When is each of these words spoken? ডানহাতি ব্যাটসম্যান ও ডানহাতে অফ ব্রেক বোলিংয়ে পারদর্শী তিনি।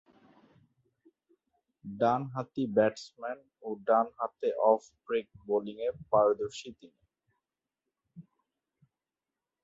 ডানহাতি 1.83 2.63
ব্যাটসম্যান 2.75 3.39
ও 3.63 3.69
ডানহাতে 3.87 4.49
অফ 4.71 4.81
ব্রেক 5.05 5.27
বোলিংয়ে 5.47 5.89
পারদর্শী 6.11 6.69
তিনি। 6.79 7.01